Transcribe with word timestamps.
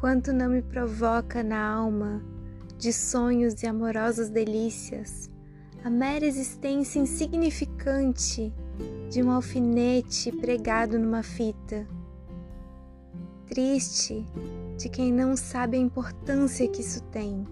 quanto 0.00 0.32
não 0.32 0.48
me 0.48 0.62
provoca 0.62 1.42
na 1.42 1.62
alma 1.62 2.24
de 2.78 2.90
sonhos 2.90 3.62
e 3.62 3.66
amorosas 3.66 4.30
delícias 4.30 5.28
a 5.84 5.90
mera 5.90 6.24
existência 6.24 6.98
insignificante 6.98 8.50
de 9.10 9.22
um 9.22 9.30
alfinete 9.30 10.32
pregado 10.32 10.98
numa 10.98 11.22
fita. 11.22 11.86
Triste 13.46 14.26
de 14.78 14.88
quem 14.88 15.12
não 15.12 15.36
sabe 15.36 15.76
a 15.76 15.80
importância 15.80 16.66
que 16.66 16.80
isso 16.80 17.02
tem. 17.04 17.46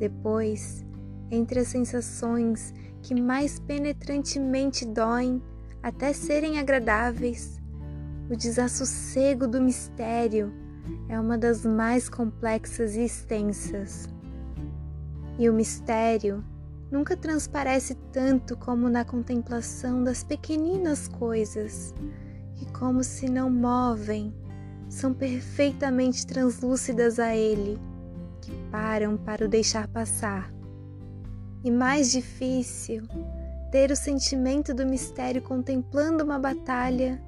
Depois, 0.00 0.84
entre 1.30 1.60
as 1.60 1.68
sensações 1.68 2.74
que 3.02 3.14
mais 3.14 3.60
penetrantemente 3.60 4.84
doem 4.84 5.40
até 5.80 6.12
serem 6.12 6.58
agradáveis, 6.58 7.60
o 8.28 8.36
desassossego 8.36 9.46
do 9.46 9.62
mistério 9.62 10.61
é 11.08 11.18
uma 11.18 11.38
das 11.38 11.64
mais 11.64 12.08
complexas 12.08 12.94
e 12.96 13.04
extensas. 13.04 14.08
E 15.38 15.48
o 15.48 15.52
mistério 15.52 16.44
nunca 16.90 17.16
transparece 17.16 17.94
tanto 18.12 18.56
como 18.56 18.88
na 18.88 19.04
contemplação 19.04 20.04
das 20.04 20.22
pequeninas 20.22 21.08
coisas, 21.08 21.94
que, 22.54 22.66
como 22.72 23.02
se 23.02 23.30
não 23.30 23.50
movem, 23.50 24.34
são 24.88 25.14
perfeitamente 25.14 26.26
translúcidas 26.26 27.18
a 27.18 27.34
ele, 27.34 27.80
que 28.42 28.52
param 28.70 29.16
para 29.16 29.46
o 29.46 29.48
deixar 29.48 29.88
passar. 29.88 30.52
E 31.64 31.70
mais 31.70 32.12
difícil, 32.12 33.02
ter 33.70 33.90
o 33.90 33.96
sentimento 33.96 34.74
do 34.74 34.84
mistério 34.84 35.40
contemplando 35.40 36.22
uma 36.22 36.38
batalha 36.38 37.22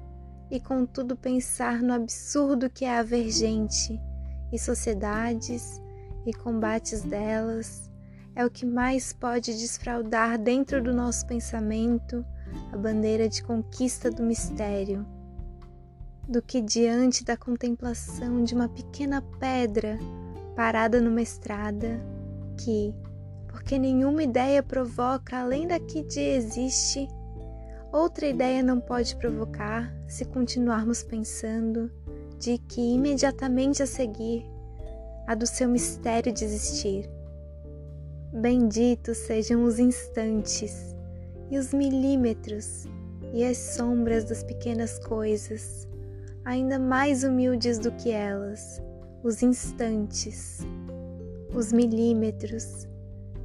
e, 0.49 0.59
contudo, 0.59 1.15
pensar 1.15 1.81
no 1.81 1.93
absurdo 1.93 2.69
que 2.69 2.85
é 2.85 2.97
haver 2.97 3.29
gente 3.31 3.99
e 4.51 4.59
sociedades 4.59 5.81
e 6.25 6.33
combates 6.33 7.03
delas 7.03 7.89
é 8.35 8.45
o 8.45 8.49
que 8.49 8.65
mais 8.65 9.13
pode 9.13 9.57
desfraudar 9.57 10.37
dentro 10.37 10.83
do 10.83 10.93
nosso 10.93 11.25
pensamento 11.25 12.25
a 12.71 12.77
bandeira 12.77 13.29
de 13.29 13.41
conquista 13.43 14.09
do 14.09 14.21
mistério, 14.21 15.05
do 16.27 16.41
que 16.41 16.61
diante 16.61 17.23
da 17.23 17.37
contemplação 17.37 18.43
de 18.43 18.53
uma 18.53 18.67
pequena 18.67 19.21
pedra 19.39 19.97
parada 20.55 20.99
numa 20.99 21.21
estrada 21.21 21.99
que, 22.57 22.93
porque 23.47 23.77
nenhuma 23.77 24.23
ideia 24.23 24.61
provoca 24.61 25.39
além 25.39 25.67
da 25.67 25.79
que 25.79 26.03
de 26.03 26.19
existe, 26.19 27.07
outra 27.95 28.27
ideia 28.27 28.61
não 28.61 28.79
pode 28.79 29.15
provocar 29.15 29.89
se 30.05 30.25
continuarmos 30.25 31.01
pensando 31.01 31.89
de 32.37 32.57
que 32.57 32.81
imediatamente 32.81 33.81
a 33.81 33.87
seguir 33.87 34.45
a 35.25 35.33
do 35.33 35.47
seu 35.47 35.69
mistério 35.69 36.33
de 36.33 36.43
existir. 36.43 37.09
Benditos 38.33 39.17
sejam 39.19 39.63
os 39.63 39.79
instantes 39.79 40.93
e 41.49 41.57
os 41.57 41.73
milímetros 41.73 42.85
e 43.33 43.45
as 43.45 43.57
sombras 43.57 44.25
das 44.25 44.43
pequenas 44.43 44.99
coisas, 44.99 45.87
ainda 46.43 46.77
mais 46.77 47.23
humildes 47.23 47.79
do 47.79 47.93
que 47.93 48.11
elas, 48.11 48.81
os 49.23 49.41
instantes, 49.41 50.59
os 51.53 51.71
milímetros. 51.71 52.87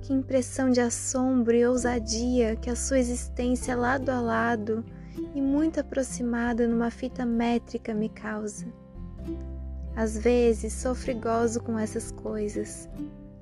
Que 0.02 0.12
impressão 0.12 0.70
de 0.70 0.80
assombro 0.80 1.54
e 1.54 1.66
ousadia 1.66 2.56
que 2.56 2.70
a 2.70 2.76
sua 2.76 2.98
existência 2.98 3.76
lado 3.76 4.08
a 4.10 4.20
lado 4.20 4.84
e 5.34 5.40
muito 5.40 5.80
aproximada 5.80 6.66
numa 6.66 6.90
fita 6.90 7.24
métrica 7.24 7.94
me 7.94 8.08
causa. 8.08 8.66
Às 9.94 10.16
vezes 10.16 10.72
sofro 10.72 11.14
gozo 11.16 11.60
com 11.62 11.78
essas 11.78 12.10
coisas, 12.12 12.88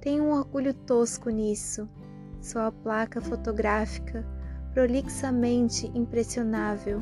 tenho 0.01 0.25
um 0.25 0.33
orgulho 0.33 0.73
tosco 0.73 1.29
nisso. 1.29 1.89
Sua 2.41 2.71
placa 2.71 3.21
fotográfica, 3.21 4.25
prolixamente 4.73 5.91
impressionável. 5.95 7.01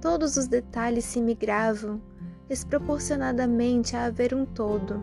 Todos 0.00 0.36
os 0.36 0.48
detalhes 0.48 1.04
se 1.04 1.20
me 1.20 1.34
gravam 1.34 2.00
desproporcionadamente 2.48 3.94
a 3.96 4.06
haver 4.06 4.34
um 4.34 4.44
todo. 4.44 5.02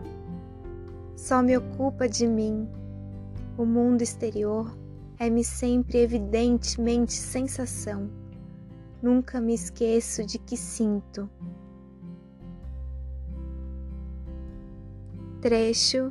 Só 1.16 1.42
me 1.42 1.56
ocupa 1.56 2.08
de 2.08 2.26
mim. 2.26 2.68
O 3.58 3.64
mundo 3.64 4.02
exterior 4.02 4.76
é-me 5.18 5.42
sempre 5.42 5.98
evidentemente 5.98 7.14
sensação. 7.14 8.10
Nunca 9.02 9.40
me 9.40 9.54
esqueço 9.54 10.24
de 10.26 10.38
que 10.38 10.56
sinto. 10.58 11.30
Trecho 15.40 16.10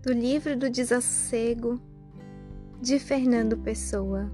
do 0.00 0.12
Livro 0.12 0.56
do 0.56 0.70
Desassossego, 0.70 1.80
de 2.80 3.00
Fernando 3.00 3.56
Pessoa. 3.56 4.30